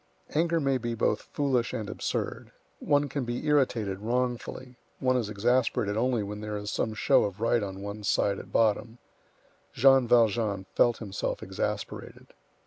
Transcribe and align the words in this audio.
Anger 0.33 0.59
may 0.59 0.79
be 0.79 0.95
both 0.95 1.21
foolish 1.21 1.73
and 1.73 1.87
absurd; 1.87 2.51
one 2.79 3.07
can 3.07 3.23
be 3.23 3.45
irritated 3.45 3.99
wrongfully; 3.99 4.77
one 4.97 5.15
is 5.15 5.29
exasperated 5.29 5.95
only 5.95 6.23
when 6.23 6.41
there 6.41 6.57
is 6.57 6.71
some 6.71 6.95
show 6.95 7.23
of 7.23 7.39
right 7.39 7.61
on 7.61 7.83
one's 7.83 8.09
side 8.09 8.39
at 8.39 8.51
bottom. 8.51 8.97
Jean 9.73 10.07
Valjean 10.07 10.65
felt 10.73 10.97
himself 10.97 11.43
exasperated. 11.43 12.33